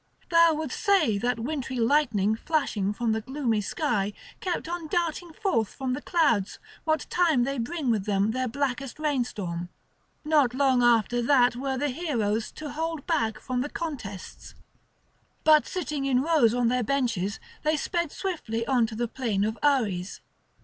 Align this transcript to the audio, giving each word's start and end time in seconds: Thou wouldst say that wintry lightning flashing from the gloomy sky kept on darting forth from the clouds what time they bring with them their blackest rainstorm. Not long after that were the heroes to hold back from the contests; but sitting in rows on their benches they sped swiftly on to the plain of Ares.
Thou 0.31 0.55
wouldst 0.55 0.79
say 0.79 1.19
that 1.19 1.39
wintry 1.39 1.75
lightning 1.79 2.35
flashing 2.35 2.91
from 2.91 3.11
the 3.11 3.21
gloomy 3.21 3.61
sky 3.61 4.13
kept 4.39 4.67
on 4.67 4.87
darting 4.87 5.31
forth 5.31 5.75
from 5.75 5.93
the 5.93 6.01
clouds 6.01 6.57
what 6.85 7.05
time 7.11 7.43
they 7.43 7.59
bring 7.59 7.91
with 7.91 8.05
them 8.05 8.31
their 8.31 8.47
blackest 8.47 8.97
rainstorm. 8.97 9.69
Not 10.25 10.55
long 10.55 10.81
after 10.81 11.21
that 11.21 11.55
were 11.55 11.77
the 11.77 11.89
heroes 11.89 12.49
to 12.53 12.71
hold 12.71 13.05
back 13.05 13.39
from 13.39 13.61
the 13.61 13.69
contests; 13.69 14.55
but 15.43 15.67
sitting 15.67 16.05
in 16.05 16.23
rows 16.23 16.55
on 16.55 16.67
their 16.69 16.81
benches 16.83 17.39
they 17.61 17.77
sped 17.77 18.11
swiftly 18.11 18.65
on 18.65 18.87
to 18.87 18.95
the 18.95 19.07
plain 19.07 19.43
of 19.43 19.55
Ares. 19.61 20.19